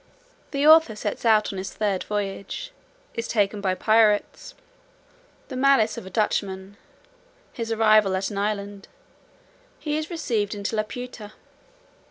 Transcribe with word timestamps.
The 0.49 0.65
author 0.65 0.95
sets 0.95 1.25
out 1.25 1.53
on 1.53 1.59
his 1.59 1.75
third 1.75 2.03
voyage. 2.05 2.71
Is 3.13 3.27
taken 3.27 3.61
by 3.61 3.75
pirates. 3.75 4.55
The 5.47 5.55
malice 5.55 5.95
of 5.95 6.07
a 6.07 6.09
Dutchman. 6.09 6.77
His 7.53 7.71
arrival 7.71 8.15
at 8.15 8.31
an 8.31 8.39
island. 8.39 8.87
He 9.77 9.95
is 9.97 10.09
received 10.09 10.55
into 10.55 10.75
Laputa. 10.75 11.33